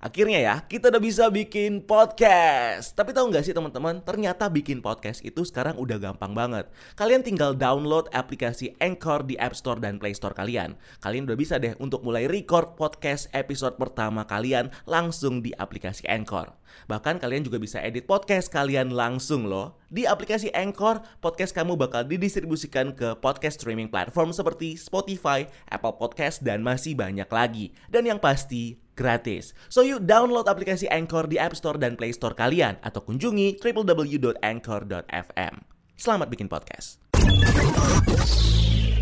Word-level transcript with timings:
Akhirnya 0.00 0.40
ya, 0.40 0.54
kita 0.64 0.88
udah 0.88 0.96
bisa 0.96 1.28
bikin 1.28 1.84
podcast. 1.84 2.96
Tapi 2.96 3.12
tahu 3.12 3.28
nggak 3.28 3.44
sih 3.44 3.52
teman-teman, 3.52 4.00
ternyata 4.00 4.48
bikin 4.48 4.80
podcast 4.80 5.20
itu 5.20 5.44
sekarang 5.44 5.76
udah 5.76 6.00
gampang 6.00 6.32
banget. 6.32 6.72
Kalian 6.96 7.20
tinggal 7.20 7.52
download 7.52 8.08
aplikasi 8.16 8.72
Anchor 8.80 9.28
di 9.28 9.36
App 9.36 9.52
Store 9.52 9.76
dan 9.76 10.00
Play 10.00 10.16
Store 10.16 10.32
kalian. 10.32 10.80
Kalian 11.04 11.28
udah 11.28 11.36
bisa 11.36 11.60
deh 11.60 11.76
untuk 11.76 12.00
mulai 12.00 12.24
record 12.32 12.80
podcast 12.80 13.28
episode 13.36 13.76
pertama 13.76 14.24
kalian 14.24 14.72
langsung 14.88 15.44
di 15.44 15.52
aplikasi 15.52 16.08
Anchor. 16.08 16.48
Bahkan 16.88 17.20
kalian 17.20 17.44
juga 17.44 17.60
bisa 17.60 17.84
edit 17.84 18.08
podcast 18.08 18.48
kalian 18.48 18.96
langsung 18.96 19.52
loh. 19.52 19.79
Di 19.90 20.06
aplikasi 20.06 20.54
Anchor, 20.54 21.02
podcast 21.18 21.50
kamu 21.50 21.74
bakal 21.74 22.06
didistribusikan 22.06 22.94
ke 22.94 23.18
podcast 23.18 23.58
streaming 23.58 23.90
platform 23.90 24.30
seperti 24.30 24.78
Spotify, 24.78 25.50
Apple 25.66 25.98
Podcast, 25.98 26.46
dan 26.46 26.62
masih 26.62 26.94
banyak 26.94 27.26
lagi. 27.26 27.74
Dan 27.90 28.06
yang 28.06 28.22
pasti, 28.22 28.78
gratis. 28.94 29.50
So 29.66 29.82
you 29.82 29.98
download 29.98 30.46
aplikasi 30.46 30.86
Anchor 30.86 31.26
di 31.26 31.42
App 31.42 31.58
Store 31.58 31.74
dan 31.74 31.98
Play 31.98 32.14
Store 32.14 32.38
kalian 32.38 32.78
atau 32.86 33.02
kunjungi 33.02 33.58
www.anchor.fm. 33.58 35.54
Selamat 35.98 36.30
bikin 36.30 36.46
podcast. 36.46 37.02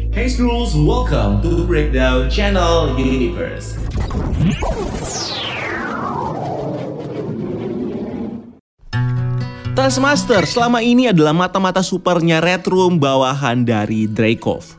Hey 0.09 0.33
Scrolls, 0.33 0.73
welcome 0.73 1.45
to 1.45 1.69
Breakdown 1.69 2.33
Channel 2.33 2.97
Universe. 2.97 3.77
Taskmaster 9.79 10.43
selama 10.43 10.83
ini 10.83 11.07
adalah 11.07 11.31
mata-mata 11.31 11.87
supernya 11.87 12.43
Red 12.43 12.67
Room 12.67 12.99
bawahan 12.99 13.63
dari 13.63 14.11
Dreykov. 14.11 14.75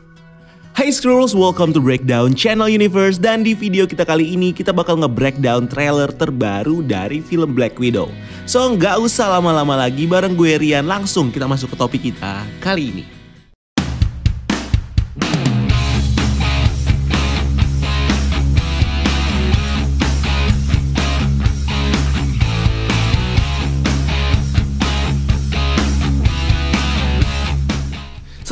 Hai 0.76 0.92
Scrolls, 0.92 1.32
welcome 1.32 1.72
to 1.72 1.80
Breakdown 1.80 2.36
Channel 2.36 2.68
Universe 2.68 3.16
dan 3.16 3.40
di 3.40 3.56
video 3.56 3.88
kita 3.88 4.04
kali 4.04 4.36
ini 4.36 4.52
kita 4.52 4.76
bakal 4.76 5.00
nge-breakdown 5.00 5.64
trailer 5.72 6.12
terbaru 6.12 6.84
dari 6.84 7.24
film 7.24 7.56
Black 7.56 7.80
Widow. 7.80 8.12
So 8.44 8.60
nggak 8.76 9.00
usah 9.00 9.40
lama-lama 9.40 9.88
lagi 9.88 10.04
bareng 10.04 10.36
gue 10.36 10.60
Rian 10.60 10.84
langsung 10.84 11.32
kita 11.32 11.48
masuk 11.48 11.72
ke 11.72 11.76
topik 11.80 12.02
kita 12.12 12.44
kali 12.60 12.92
ini. 12.92 13.19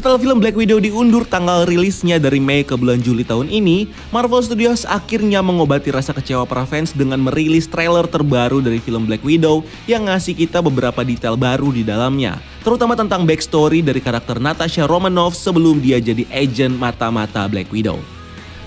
Setelah 0.08 0.24
film 0.24 0.40
Black 0.40 0.56
Widow 0.56 0.80
diundur 0.80 1.28
tanggal 1.28 1.68
rilisnya 1.68 2.16
dari 2.16 2.40
Mei 2.40 2.64
ke 2.64 2.72
bulan 2.80 2.96
Juli 2.96 3.28
tahun 3.28 3.52
ini, 3.52 3.92
Marvel 4.08 4.40
Studios 4.40 4.88
akhirnya 4.88 5.44
mengobati 5.44 5.92
rasa 5.92 6.16
kecewa 6.16 6.48
para 6.48 6.64
fans 6.64 6.96
dengan 6.96 7.20
merilis 7.20 7.68
trailer 7.68 8.08
terbaru 8.08 8.64
dari 8.64 8.80
film 8.80 9.04
Black 9.04 9.20
Widow 9.20 9.68
yang 9.84 10.08
ngasih 10.08 10.32
kita 10.32 10.64
beberapa 10.64 11.04
detail 11.04 11.36
baru 11.36 11.76
di 11.76 11.84
dalamnya, 11.84 12.40
terutama 12.64 12.96
tentang 12.96 13.28
backstory 13.28 13.84
dari 13.84 14.00
karakter 14.00 14.40
Natasha 14.40 14.88
Romanoff 14.88 15.36
sebelum 15.36 15.76
dia 15.76 16.00
jadi 16.00 16.24
agent 16.32 16.72
mata-mata 16.80 17.44
Black 17.44 17.68
Widow. 17.68 18.17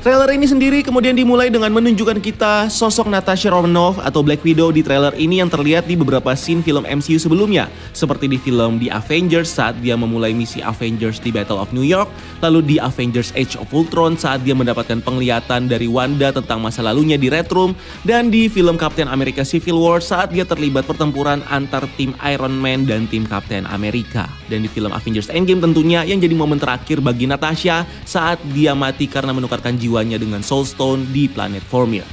Trailer 0.01 0.33
ini 0.33 0.49
sendiri 0.49 0.81
kemudian 0.81 1.13
dimulai 1.13 1.53
dengan 1.53 1.69
menunjukkan 1.77 2.25
kita 2.25 2.73
sosok 2.73 3.05
Natasha 3.05 3.53
Romanoff 3.53 4.01
atau 4.01 4.25
Black 4.25 4.41
Widow 4.41 4.73
di 4.73 4.81
trailer 4.81 5.13
ini 5.13 5.37
yang 5.37 5.45
terlihat 5.45 5.85
di 5.85 5.93
beberapa 5.93 6.33
scene 6.33 6.65
film 6.65 6.89
MCU 6.89 7.21
sebelumnya, 7.21 7.69
seperti 7.93 8.25
di 8.25 8.41
film 8.41 8.81
The 8.81 8.89
Avengers 8.89 9.53
saat 9.53 9.77
dia 9.77 9.93
memulai 9.93 10.33
misi 10.33 10.57
Avengers 10.57 11.21
di 11.21 11.29
Battle 11.29 11.61
of 11.61 11.69
New 11.69 11.85
York, 11.85 12.09
lalu 12.41 12.65
di 12.65 12.75
Avengers 12.81 13.29
Age 13.37 13.61
of 13.61 13.69
Ultron 13.69 14.17
saat 14.17 14.41
dia 14.41 14.57
mendapatkan 14.57 15.05
penglihatan 15.05 15.69
dari 15.69 15.85
Wanda 15.85 16.33
tentang 16.33 16.65
masa 16.65 16.81
lalunya 16.81 17.21
di 17.21 17.29
Red 17.29 17.53
Room, 17.53 17.77
dan 18.01 18.33
di 18.33 18.49
film 18.49 18.81
Captain 18.81 19.05
America 19.05 19.45
Civil 19.45 19.77
War 19.77 20.01
saat 20.01 20.33
dia 20.33 20.49
terlibat 20.49 20.89
pertempuran 20.89 21.45
antar 21.53 21.85
tim 21.93 22.17
Iron 22.25 22.57
Man 22.57 22.89
dan 22.89 23.05
tim 23.05 23.21
Captain 23.29 23.69
America. 23.69 24.25
Dan 24.49 24.65
di 24.65 24.69
film 24.73 24.89
Avengers 24.97 25.29
Endgame 25.29 25.61
tentunya 25.61 26.01
yang 26.01 26.17
jadi 26.17 26.33
momen 26.33 26.57
terakhir 26.57 27.05
bagi 27.05 27.29
Natasha 27.29 27.85
saat 28.01 28.41
dia 28.49 28.73
mati 28.73 29.05
karena 29.05 29.29
menukarkan 29.29 29.77
jiwa 29.77 29.90
jiwanya 29.91 30.15
dengan 30.15 30.39
Soul 30.39 30.63
Stone 30.63 31.11
di 31.11 31.27
planet 31.27 31.67
Vormir. 31.67 32.07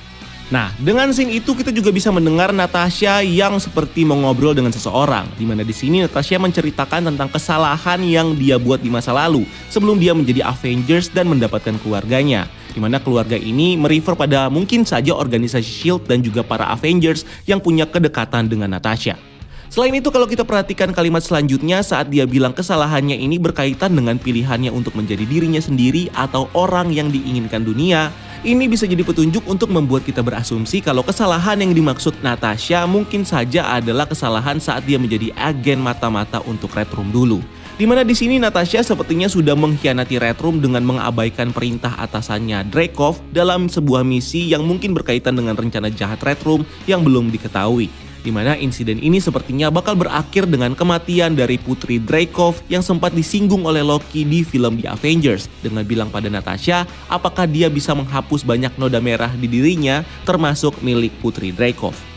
Nah, 0.48 0.72
dengan 0.80 1.12
scene 1.12 1.36
itu 1.36 1.52
kita 1.52 1.68
juga 1.68 1.92
bisa 1.92 2.08
mendengar 2.08 2.50
Natasha 2.56 3.20
yang 3.20 3.60
seperti 3.60 4.02
mengobrol 4.02 4.56
dengan 4.56 4.72
seseorang, 4.72 5.28
di 5.36 5.44
mana 5.44 5.60
di 5.60 5.76
sini 5.76 6.00
Natasha 6.00 6.40
menceritakan 6.40 7.04
tentang 7.12 7.28
kesalahan 7.28 8.00
yang 8.00 8.32
dia 8.32 8.56
buat 8.56 8.80
di 8.80 8.88
masa 8.88 9.12
lalu 9.12 9.44
sebelum 9.68 10.00
dia 10.00 10.16
menjadi 10.16 10.48
Avengers 10.48 11.12
dan 11.12 11.28
mendapatkan 11.28 11.76
keluarganya. 11.84 12.48
Di 12.72 12.80
mana 12.80 12.96
keluarga 12.96 13.36
ini 13.36 13.76
merefer 13.76 14.16
pada 14.16 14.48
mungkin 14.48 14.88
saja 14.88 15.12
organisasi 15.12 15.68
SHIELD 15.68 16.08
dan 16.08 16.24
juga 16.24 16.40
para 16.40 16.72
Avengers 16.72 17.28
yang 17.44 17.60
punya 17.60 17.84
kedekatan 17.84 18.48
dengan 18.48 18.72
Natasha. 18.72 19.20
Selain 19.68 19.92
itu 19.92 20.08
kalau 20.08 20.24
kita 20.24 20.48
perhatikan 20.48 20.96
kalimat 20.96 21.20
selanjutnya 21.20 21.84
saat 21.84 22.08
dia 22.08 22.24
bilang 22.24 22.56
kesalahannya 22.56 23.20
ini 23.20 23.36
berkaitan 23.36 23.92
dengan 23.92 24.16
pilihannya 24.16 24.72
untuk 24.72 24.96
menjadi 24.96 25.28
dirinya 25.28 25.60
sendiri 25.60 26.08
atau 26.16 26.48
orang 26.56 26.88
yang 26.88 27.12
diinginkan 27.12 27.68
dunia, 27.68 28.08
ini 28.48 28.64
bisa 28.64 28.88
jadi 28.88 29.04
petunjuk 29.04 29.44
untuk 29.44 29.68
membuat 29.68 30.08
kita 30.08 30.24
berasumsi 30.24 30.80
kalau 30.80 31.04
kesalahan 31.04 31.60
yang 31.60 31.76
dimaksud 31.76 32.16
Natasha 32.24 32.88
mungkin 32.88 33.28
saja 33.28 33.68
adalah 33.76 34.08
kesalahan 34.08 34.56
saat 34.56 34.88
dia 34.88 34.96
menjadi 34.96 35.36
agen 35.36 35.84
mata-mata 35.84 36.40
untuk 36.48 36.72
Red 36.72 36.88
Room 36.96 37.12
dulu. 37.12 37.44
Di 37.76 37.84
mana 37.84 38.08
di 38.08 38.16
sini 38.16 38.40
Natasha 38.40 38.80
sepertinya 38.80 39.28
sudah 39.28 39.52
mengkhianati 39.52 40.16
Red 40.16 40.40
Room 40.40 40.64
dengan 40.64 40.80
mengabaikan 40.80 41.52
perintah 41.52 41.92
atasannya 42.00 42.72
Dreykov 42.72 43.20
dalam 43.36 43.68
sebuah 43.68 44.00
misi 44.00 44.48
yang 44.48 44.64
mungkin 44.64 44.96
berkaitan 44.96 45.36
dengan 45.36 45.60
rencana 45.60 45.92
jahat 45.92 46.24
Red 46.24 46.40
Room 46.48 46.64
yang 46.88 47.04
belum 47.04 47.28
diketahui 47.28 48.07
di 48.24 48.30
mana 48.32 48.56
insiden 48.56 48.98
ini 48.98 49.20
sepertinya 49.20 49.68
bakal 49.68 49.94
berakhir 49.94 50.48
dengan 50.48 50.72
kematian 50.72 51.36
dari 51.36 51.60
putri 51.60 52.00
Dreykov 52.00 52.64
yang 52.72 52.80
sempat 52.80 53.12
disinggung 53.12 53.68
oleh 53.68 53.84
Loki 53.84 54.24
di 54.24 54.42
film 54.42 54.80
The 54.80 54.88
Avengers 54.94 55.46
dengan 55.60 55.84
bilang 55.84 56.08
pada 56.08 56.32
Natasha 56.32 56.88
apakah 57.06 57.44
dia 57.44 57.68
bisa 57.68 57.92
menghapus 57.92 58.42
banyak 58.42 58.74
noda 58.80 58.98
merah 58.98 59.30
di 59.36 59.46
dirinya 59.46 60.02
termasuk 60.24 60.80
milik 60.80 61.12
putri 61.20 61.52
Dreykov. 61.52 62.07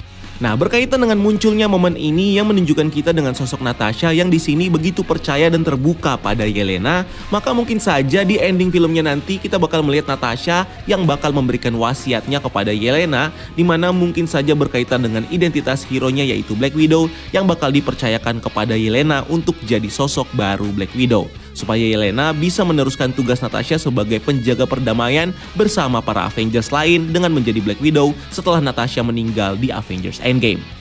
Nah, 0.42 0.58
berkaitan 0.58 0.98
dengan 0.98 1.22
munculnya 1.22 1.70
momen 1.70 1.94
ini 1.94 2.34
yang 2.34 2.50
menunjukkan 2.50 2.90
kita 2.90 3.14
dengan 3.14 3.38
sosok 3.38 3.62
Natasha 3.62 4.10
yang 4.10 4.26
di 4.26 4.42
sini 4.42 4.74
begitu 4.74 5.06
percaya 5.06 5.54
dan 5.54 5.62
terbuka 5.62 6.18
pada 6.18 6.50
Yelena, 6.50 7.06
maka 7.30 7.54
mungkin 7.54 7.78
saja 7.78 8.26
di 8.26 8.42
ending 8.42 8.74
filmnya 8.74 9.06
nanti 9.06 9.38
kita 9.38 9.62
bakal 9.62 9.86
melihat 9.86 10.10
Natasha 10.10 10.66
yang 10.90 11.06
bakal 11.06 11.30
memberikan 11.30 11.78
wasiatnya 11.78 12.42
kepada 12.42 12.74
Yelena, 12.74 13.30
di 13.54 13.62
mana 13.62 13.94
mungkin 13.94 14.26
saja 14.26 14.58
berkaitan 14.58 15.06
dengan 15.06 15.30
identitas 15.30 15.86
hero-nya 15.86 16.26
yaitu 16.26 16.58
Black 16.58 16.74
Widow 16.74 17.06
yang 17.30 17.46
bakal 17.46 17.70
dipercayakan 17.70 18.42
kepada 18.42 18.74
Yelena 18.74 19.22
untuk 19.30 19.54
jadi 19.70 19.94
sosok 19.94 20.26
baru 20.34 20.74
Black 20.74 20.98
Widow 20.98 21.30
supaya 21.54 21.82
Yelena 21.82 22.34
bisa 22.34 22.66
meneruskan 22.66 23.14
tugas 23.14 23.40
Natasha 23.40 23.78
sebagai 23.78 24.18
penjaga 24.24 24.66
perdamaian 24.66 25.36
bersama 25.54 26.02
para 26.02 26.26
Avengers 26.26 26.74
lain 26.74 27.14
dengan 27.14 27.32
menjadi 27.32 27.62
Black 27.62 27.80
Widow 27.80 28.16
setelah 28.34 28.60
Natasha 28.64 29.06
meninggal 29.06 29.56
di 29.60 29.70
Avengers 29.70 30.20
Endgame. 30.24 30.81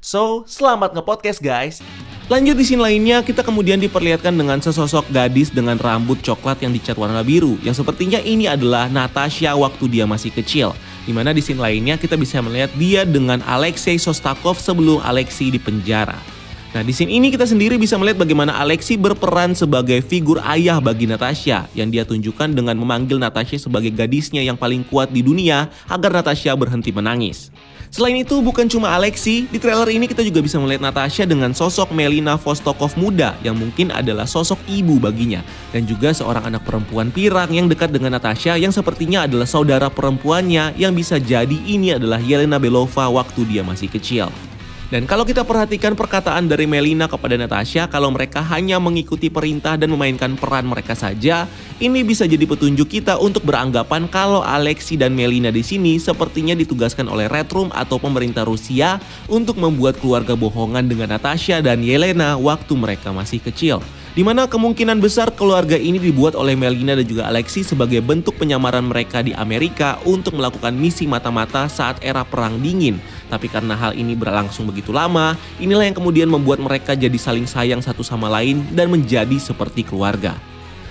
So, 0.00 0.48
selamat 0.48 0.96
nge-podcast 0.96 1.44
guys. 1.44 1.84
Lanjut 2.32 2.56
di 2.56 2.64
scene 2.64 2.80
lainnya, 2.80 3.20
kita 3.20 3.44
kemudian 3.44 3.76
diperlihatkan 3.76 4.32
dengan 4.32 4.56
sesosok 4.56 5.12
gadis 5.12 5.52
dengan 5.52 5.76
rambut 5.76 6.16
coklat 6.24 6.64
yang 6.64 6.72
dicat 6.72 6.96
warna 6.96 7.20
biru, 7.20 7.60
yang 7.60 7.76
sepertinya 7.76 8.16
ini 8.16 8.48
adalah 8.48 8.88
Natasha 8.88 9.52
waktu 9.52 9.92
dia 9.92 10.08
masih 10.08 10.32
kecil. 10.32 10.72
Di 11.04 11.12
mana 11.12 11.36
di 11.36 11.44
scene 11.44 11.60
lainnya 11.60 12.00
kita 12.00 12.16
bisa 12.16 12.40
melihat 12.40 12.72
dia 12.80 13.04
dengan 13.04 13.44
Alexei 13.44 14.00
Sostakov 14.00 14.56
sebelum 14.56 15.04
Alexei 15.04 15.52
dipenjara. 15.52 16.39
Nah, 16.70 16.86
di 16.86 16.94
sini 16.94 17.18
ini 17.18 17.34
kita 17.34 17.50
sendiri 17.50 17.74
bisa 17.82 17.98
melihat 17.98 18.22
bagaimana 18.22 18.54
Alexi 18.62 18.94
berperan 18.94 19.58
sebagai 19.58 19.98
figur 20.06 20.38
ayah 20.46 20.78
bagi 20.78 21.02
Natasha 21.02 21.66
yang 21.74 21.90
dia 21.90 22.06
tunjukkan 22.06 22.54
dengan 22.54 22.78
memanggil 22.78 23.18
Natasha 23.18 23.58
sebagai 23.58 23.90
gadisnya 23.90 24.38
yang 24.38 24.54
paling 24.54 24.86
kuat 24.86 25.10
di 25.10 25.18
dunia 25.18 25.66
agar 25.90 26.14
Natasha 26.14 26.54
berhenti 26.54 26.94
menangis. 26.94 27.50
Selain 27.90 28.14
itu, 28.14 28.38
bukan 28.38 28.70
cuma 28.70 28.94
Alexi, 28.94 29.50
di 29.50 29.58
trailer 29.58 29.90
ini 29.90 30.06
kita 30.06 30.22
juga 30.22 30.38
bisa 30.38 30.62
melihat 30.62 30.86
Natasha 30.86 31.26
dengan 31.26 31.50
sosok 31.50 31.90
Melina 31.90 32.38
Vostokov 32.38 32.94
muda 32.94 33.34
yang 33.42 33.58
mungkin 33.58 33.90
adalah 33.90 34.30
sosok 34.30 34.62
ibu 34.70 35.02
baginya. 35.02 35.42
Dan 35.74 35.90
juga 35.90 36.14
seorang 36.14 36.54
anak 36.54 36.62
perempuan 36.62 37.10
pirang 37.10 37.50
yang 37.50 37.66
dekat 37.66 37.90
dengan 37.90 38.14
Natasha 38.14 38.54
yang 38.54 38.70
sepertinya 38.70 39.26
adalah 39.26 39.50
saudara 39.50 39.90
perempuannya 39.90 40.78
yang 40.78 40.94
bisa 40.94 41.18
jadi 41.18 41.58
ini 41.66 41.98
adalah 41.98 42.22
Yelena 42.22 42.62
Belova 42.62 43.10
waktu 43.10 43.42
dia 43.42 43.66
masih 43.66 43.90
kecil. 43.90 44.30
Dan 44.90 45.06
kalau 45.06 45.22
kita 45.22 45.46
perhatikan 45.46 45.94
perkataan 45.94 46.50
dari 46.50 46.66
Melina 46.66 47.06
kepada 47.06 47.38
Natasha 47.38 47.86
kalau 47.86 48.10
mereka 48.10 48.42
hanya 48.42 48.82
mengikuti 48.82 49.30
perintah 49.30 49.78
dan 49.78 49.86
memainkan 49.94 50.34
peran 50.34 50.66
mereka 50.66 50.98
saja, 50.98 51.46
ini 51.78 52.02
bisa 52.02 52.26
jadi 52.26 52.42
petunjuk 52.42 52.90
kita 52.90 53.14
untuk 53.22 53.46
beranggapan 53.46 54.10
kalau 54.10 54.42
Alexi 54.42 54.98
dan 54.98 55.14
Melina 55.14 55.54
di 55.54 55.62
sini 55.62 55.94
sepertinya 56.02 56.58
ditugaskan 56.58 57.06
oleh 57.06 57.30
Red 57.30 57.54
Room 57.54 57.70
atau 57.70 58.02
pemerintah 58.02 58.42
Rusia 58.42 58.98
untuk 59.30 59.62
membuat 59.62 59.94
keluarga 60.02 60.34
bohongan 60.34 60.90
dengan 60.90 61.14
Natasha 61.14 61.62
dan 61.62 61.86
Yelena 61.86 62.34
waktu 62.34 62.74
mereka 62.74 63.14
masih 63.14 63.38
kecil 63.38 63.78
di 64.10 64.26
mana 64.26 64.50
kemungkinan 64.50 64.98
besar 64.98 65.30
keluarga 65.30 65.78
ini 65.78 66.02
dibuat 66.02 66.34
oleh 66.34 66.58
Melina 66.58 66.98
dan 66.98 67.06
juga 67.06 67.30
Alexi 67.30 67.62
sebagai 67.62 68.02
bentuk 68.02 68.34
penyamaran 68.42 68.82
mereka 68.82 69.22
di 69.22 69.30
Amerika 69.38 70.02
untuk 70.02 70.34
melakukan 70.34 70.74
misi 70.74 71.06
mata-mata 71.06 71.70
saat 71.70 72.02
era 72.02 72.26
Perang 72.26 72.58
Dingin. 72.58 72.98
Tapi 73.30 73.46
karena 73.46 73.78
hal 73.78 73.94
ini 73.94 74.18
berlangsung 74.18 74.66
begitu 74.66 74.90
lama, 74.90 75.38
inilah 75.62 75.86
yang 75.86 75.94
kemudian 75.94 76.26
membuat 76.26 76.58
mereka 76.58 76.98
jadi 76.98 77.14
saling 77.14 77.46
sayang 77.46 77.78
satu 77.78 78.02
sama 78.02 78.26
lain 78.26 78.66
dan 78.74 78.90
menjadi 78.90 79.38
seperti 79.38 79.86
keluarga. 79.86 80.34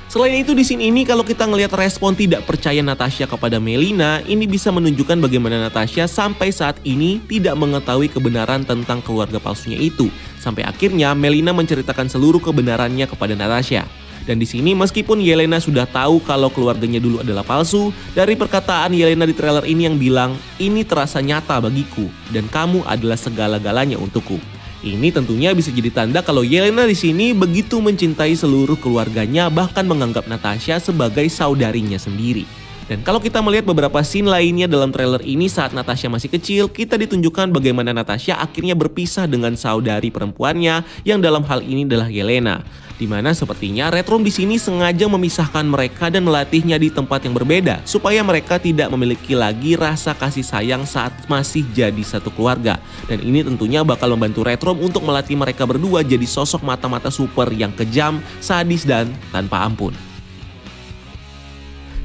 Selain 0.10 0.42
itu 0.42 0.58
di 0.58 0.66
sini 0.66 0.90
ini 0.90 1.06
kalau 1.06 1.22
kita 1.22 1.46
ngelihat 1.46 1.70
respon 1.78 2.18
tidak 2.18 2.42
percaya 2.42 2.82
Natasha 2.82 3.30
kepada 3.30 3.62
Melina, 3.62 4.26
ini 4.26 4.50
bisa 4.50 4.74
menunjukkan 4.74 5.22
bagaimana 5.22 5.70
Natasha 5.70 6.10
sampai 6.10 6.50
saat 6.50 6.82
ini 6.82 7.22
tidak 7.30 7.54
mengetahui 7.54 8.10
kebenaran 8.10 8.66
tentang 8.66 9.06
keluarga 9.06 9.38
palsunya 9.38 9.78
itu. 9.78 10.10
Sampai 10.42 10.66
akhirnya 10.66 11.14
Melina 11.14 11.54
menceritakan 11.54 12.10
seluruh 12.10 12.42
kebenarannya 12.42 13.06
kepada 13.06 13.38
Natasha. 13.38 13.86
Dan 14.28 14.40
di 14.40 14.48
sini 14.48 14.76
meskipun 14.76 15.20
Yelena 15.20 15.60
sudah 15.60 15.88
tahu 15.88 16.24
kalau 16.24 16.52
keluarganya 16.52 16.98
dulu 16.98 17.24
adalah 17.24 17.44
palsu, 17.44 17.92
dari 18.14 18.36
perkataan 18.36 18.96
Yelena 18.96 19.28
di 19.28 19.36
trailer 19.36 19.64
ini 19.64 19.88
yang 19.88 19.98
bilang, 20.00 20.36
ini 20.60 20.84
terasa 20.84 21.24
nyata 21.24 21.60
bagiku 21.60 22.08
dan 22.30 22.48
kamu 22.52 22.84
adalah 22.86 23.18
segala-galanya 23.18 23.96
untukku. 23.96 24.38
Ini 24.80 25.12
tentunya 25.12 25.52
bisa 25.52 25.76
jadi 25.76 25.92
tanda 25.92 26.24
kalau 26.24 26.40
Yelena 26.40 26.88
di 26.88 26.96
sini 26.96 27.36
begitu 27.36 27.84
mencintai 27.84 28.32
seluruh 28.32 28.80
keluarganya 28.80 29.52
bahkan 29.52 29.84
menganggap 29.84 30.24
Natasha 30.32 30.80
sebagai 30.80 31.28
saudarinya 31.28 32.00
sendiri. 32.00 32.48
Dan 32.90 33.06
kalau 33.06 33.22
kita 33.22 33.38
melihat 33.46 33.70
beberapa 33.70 34.02
scene 34.02 34.26
lainnya 34.26 34.66
dalam 34.66 34.90
trailer 34.90 35.22
ini 35.22 35.46
saat 35.46 35.78
Natasha 35.78 36.10
masih 36.10 36.34
kecil, 36.34 36.66
kita 36.74 36.98
ditunjukkan 36.98 37.54
bagaimana 37.54 37.94
Natasha 37.94 38.42
akhirnya 38.42 38.74
berpisah 38.74 39.30
dengan 39.30 39.54
saudari 39.54 40.10
perempuannya 40.10 40.82
yang 41.06 41.22
dalam 41.22 41.46
hal 41.46 41.62
ini 41.62 41.86
adalah 41.86 42.10
Yelena 42.10 42.66
di 43.00 43.08
mana 43.08 43.32
sepertinya 43.32 43.88
Red 43.88 44.12
Room 44.12 44.28
di 44.28 44.34
sini 44.34 44.60
sengaja 44.60 45.08
memisahkan 45.08 45.64
mereka 45.64 46.12
dan 46.12 46.28
melatihnya 46.28 46.76
di 46.76 46.92
tempat 46.92 47.24
yang 47.24 47.32
berbeda 47.32 47.80
supaya 47.88 48.20
mereka 48.20 48.60
tidak 48.60 48.92
memiliki 48.92 49.40
lagi 49.40 49.80
rasa 49.80 50.12
kasih 50.12 50.44
sayang 50.44 50.84
saat 50.84 51.16
masih 51.32 51.64
jadi 51.72 52.04
satu 52.04 52.28
keluarga. 52.36 52.76
Dan 53.08 53.24
ini 53.24 53.40
tentunya 53.48 53.88
bakal 53.88 54.12
membantu 54.20 54.44
Red 54.44 54.60
Room 54.60 54.84
untuk 54.84 55.08
melatih 55.08 55.40
mereka 55.40 55.64
berdua 55.64 56.04
jadi 56.04 56.28
sosok 56.28 56.60
mata-mata 56.68 57.08
super 57.08 57.48
yang 57.56 57.72
kejam, 57.72 58.20
sadis 58.44 58.84
dan 58.84 59.08
tanpa 59.32 59.64
ampun. 59.64 60.09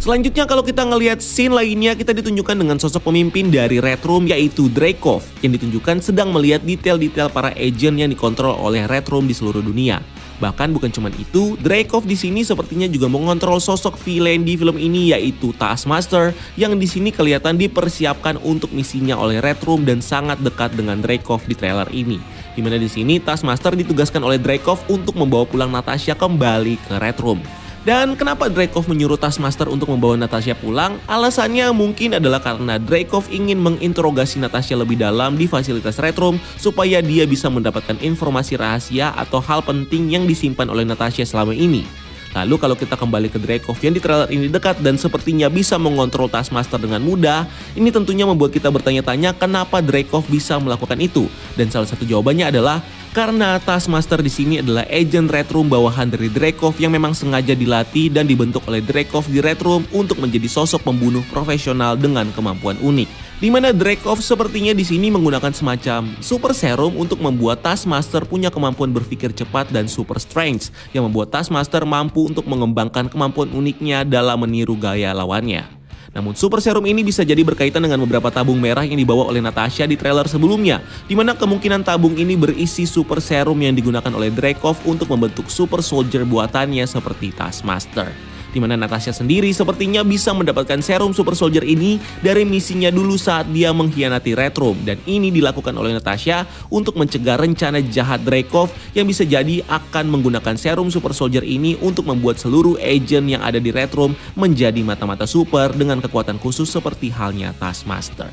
Selanjutnya 0.04 0.44
kalau 0.44 0.60
kita 0.60 0.84
ngelihat 0.84 1.24
scene 1.24 1.56
lainnya 1.56 1.96
kita 1.96 2.12
ditunjukkan 2.12 2.60
dengan 2.60 2.76
sosok 2.76 3.08
pemimpin 3.08 3.48
dari 3.48 3.80
Red 3.80 4.04
Room 4.04 4.28
yaitu 4.28 4.68
Dreykov 4.68 5.24
yang 5.40 5.56
ditunjukkan 5.56 6.04
sedang 6.04 6.28
melihat 6.28 6.60
detail-detail 6.60 7.32
para 7.32 7.56
agent 7.56 7.96
yang 7.96 8.12
dikontrol 8.12 8.52
oleh 8.52 8.84
Red 8.84 9.08
Room 9.08 9.24
di 9.24 9.32
seluruh 9.32 9.64
dunia. 9.64 10.04
Bahkan 10.44 10.76
bukan 10.76 10.92
cuma 10.92 11.08
itu, 11.08 11.56
Dreykov 11.56 12.04
di 12.04 12.20
sini 12.20 12.44
sepertinya 12.44 12.84
juga 12.84 13.08
mengontrol 13.08 13.56
sosok 13.64 13.96
villain 14.04 14.44
di 14.44 14.60
film 14.60 14.76
ini 14.76 15.16
yaitu 15.16 15.56
Taskmaster 15.56 16.36
yang 16.60 16.76
di 16.76 16.84
sini 16.84 17.08
kelihatan 17.08 17.56
dipersiapkan 17.56 18.36
untuk 18.44 18.76
misinya 18.76 19.16
oleh 19.16 19.40
Red 19.40 19.64
Room 19.64 19.88
dan 19.88 20.04
sangat 20.04 20.36
dekat 20.44 20.76
dengan 20.76 21.00
Dreykov 21.00 21.48
di 21.48 21.56
trailer 21.56 21.88
ini. 21.96 22.20
Di 22.52 22.60
mana 22.60 22.76
di 22.76 22.92
sini 22.92 23.24
Taskmaster 23.24 23.72
ditugaskan 23.72 24.20
oleh 24.20 24.36
Dreykov 24.36 24.84
untuk 24.92 25.16
membawa 25.16 25.48
pulang 25.48 25.72
Natasha 25.72 26.12
kembali 26.12 26.76
ke 26.76 27.00
Red 27.00 27.24
Room. 27.24 27.63
Dan 27.84 28.16
kenapa 28.16 28.48
Dreykov 28.48 28.88
menyuruh 28.88 29.20
Taskmaster 29.20 29.68
untuk 29.68 29.92
membawa 29.92 30.16
Natasha 30.16 30.56
pulang? 30.56 30.96
Alasannya 31.04 31.68
mungkin 31.76 32.16
adalah 32.16 32.40
karena 32.40 32.80
Dreykov 32.80 33.28
ingin 33.28 33.60
menginterogasi 33.60 34.40
Natasha 34.40 34.72
lebih 34.72 34.96
dalam 34.96 35.36
di 35.36 35.44
fasilitas 35.44 36.00
Red 36.00 36.16
Room 36.16 36.40
supaya 36.56 37.04
dia 37.04 37.28
bisa 37.28 37.52
mendapatkan 37.52 38.00
informasi 38.00 38.56
rahasia 38.56 39.12
atau 39.12 39.36
hal 39.44 39.60
penting 39.60 40.16
yang 40.16 40.24
disimpan 40.24 40.72
oleh 40.72 40.88
Natasha 40.88 41.28
selama 41.28 41.52
ini. 41.52 42.03
Lalu 42.34 42.54
kalau 42.58 42.74
kita 42.74 42.98
kembali 42.98 43.30
ke 43.30 43.38
Dreykov 43.38 43.78
yang 43.78 43.94
di 43.94 44.02
trailer 44.02 44.26
ini 44.26 44.50
dekat 44.50 44.82
dan 44.82 44.98
sepertinya 44.98 45.46
bisa 45.46 45.78
mengontrol 45.78 46.26
Taskmaster 46.26 46.82
dengan 46.82 46.98
mudah, 46.98 47.46
ini 47.78 47.94
tentunya 47.94 48.26
membuat 48.26 48.50
kita 48.50 48.74
bertanya-tanya 48.74 49.38
kenapa 49.38 49.78
Dreykov 49.78 50.26
bisa 50.26 50.58
melakukan 50.58 50.98
itu. 50.98 51.30
Dan 51.54 51.70
salah 51.70 51.86
satu 51.86 52.02
jawabannya 52.02 52.50
adalah 52.50 52.82
karena 53.14 53.62
Taskmaster 53.62 54.18
di 54.18 54.34
sini 54.34 54.58
adalah 54.58 54.82
agent 54.90 55.30
Red 55.30 55.54
Room 55.54 55.70
bawahan 55.70 56.10
dari 56.10 56.26
Dreykov 56.26 56.74
yang 56.82 56.90
memang 56.90 57.14
sengaja 57.14 57.54
dilatih 57.54 58.10
dan 58.10 58.26
dibentuk 58.26 58.66
oleh 58.66 58.82
Dreykov 58.82 59.30
di 59.30 59.38
Red 59.38 59.62
Room 59.62 59.86
untuk 59.94 60.18
menjadi 60.18 60.50
sosok 60.50 60.82
pembunuh 60.82 61.22
profesional 61.30 61.94
dengan 61.94 62.34
kemampuan 62.34 62.74
unik. 62.82 63.23
Di 63.42 63.50
mana 63.50 63.74
Dreykov 63.74 64.22
sepertinya 64.22 64.70
di 64.70 64.86
sini 64.86 65.10
menggunakan 65.10 65.50
semacam 65.50 66.06
super 66.22 66.54
serum 66.54 66.94
untuk 66.94 67.18
membuat 67.18 67.66
Taskmaster 67.66 68.22
punya 68.22 68.46
kemampuan 68.46 68.94
berpikir 68.94 69.34
cepat 69.34 69.74
dan 69.74 69.90
super 69.90 70.22
strength 70.22 70.70
yang 70.94 71.10
membuat 71.10 71.34
Taskmaster 71.34 71.82
mampu 71.82 72.30
untuk 72.30 72.46
mengembangkan 72.46 73.10
kemampuan 73.10 73.50
uniknya 73.50 74.06
dalam 74.06 74.38
meniru 74.38 74.78
gaya 74.78 75.10
lawannya. 75.10 75.66
Namun 76.14 76.38
super 76.38 76.62
serum 76.62 76.86
ini 76.86 77.02
bisa 77.02 77.26
jadi 77.26 77.42
berkaitan 77.42 77.82
dengan 77.82 77.98
beberapa 78.06 78.30
tabung 78.30 78.62
merah 78.62 78.86
yang 78.86 79.02
dibawa 79.02 79.26
oleh 79.26 79.42
Natasha 79.42 79.82
di 79.82 79.98
trailer 79.98 80.30
sebelumnya, 80.30 80.78
di 81.10 81.18
mana 81.18 81.34
kemungkinan 81.34 81.82
tabung 81.82 82.14
ini 82.14 82.38
berisi 82.38 82.86
super 82.86 83.18
serum 83.18 83.58
yang 83.58 83.74
digunakan 83.74 84.14
oleh 84.14 84.30
Dreykov 84.30 84.86
untuk 84.86 85.10
membentuk 85.10 85.50
super 85.50 85.82
soldier 85.82 86.22
buatannya 86.22 86.86
seperti 86.86 87.34
Taskmaster 87.34 88.33
di 88.54 88.62
mana 88.62 88.78
Natasha 88.78 89.10
sendiri 89.10 89.50
sepertinya 89.50 90.06
bisa 90.06 90.30
mendapatkan 90.30 90.78
serum 90.78 91.10
super 91.10 91.34
soldier 91.34 91.66
ini 91.66 91.98
dari 92.22 92.46
misinya 92.46 92.86
dulu 92.94 93.18
saat 93.18 93.50
dia 93.50 93.74
mengkhianati 93.74 94.30
Red 94.38 94.54
Room 94.54 94.78
dan 94.86 95.02
ini 95.10 95.34
dilakukan 95.34 95.74
oleh 95.74 95.98
Natasha 95.98 96.46
untuk 96.70 96.94
mencegah 96.94 97.34
rencana 97.34 97.82
jahat 97.82 98.22
Dreykov 98.22 98.70
yang 98.94 99.10
bisa 99.10 99.26
jadi 99.26 99.66
akan 99.66 100.06
menggunakan 100.06 100.54
serum 100.54 100.86
super 100.94 101.10
soldier 101.10 101.42
ini 101.42 101.74
untuk 101.82 102.06
membuat 102.06 102.38
seluruh 102.38 102.78
agent 102.78 103.26
yang 103.26 103.42
ada 103.42 103.58
di 103.58 103.74
Red 103.74 103.90
Room 103.98 104.14
menjadi 104.38 104.78
mata-mata 104.86 105.26
super 105.26 105.74
dengan 105.74 105.98
kekuatan 105.98 106.38
khusus 106.38 106.70
seperti 106.70 107.10
halnya 107.10 107.50
Taskmaster. 107.58 108.30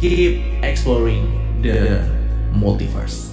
Keep 0.00 0.40
exploring 0.64 1.28
the 1.60 2.00
multiverse. 2.56 3.32